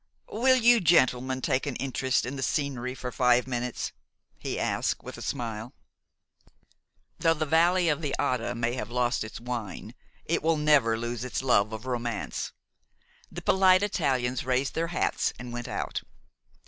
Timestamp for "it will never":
10.25-10.97